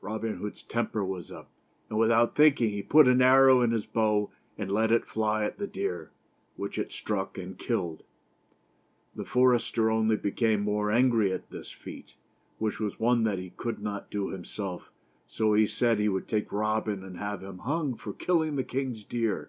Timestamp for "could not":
13.50-14.10